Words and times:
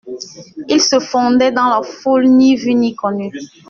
Il 0.67 0.81
se 0.81 0.99
fondait 0.99 1.51
dans 1.51 1.69
la 1.69 1.83
foule, 1.83 2.25
ni 2.25 2.55
vu 2.55 2.73
ni 2.73 2.95
connu. 2.95 3.29